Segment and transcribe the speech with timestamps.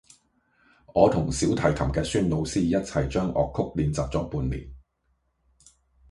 [0.95, 4.67] 我同小提琴嘅孫老師一齊將樂曲練習咗半年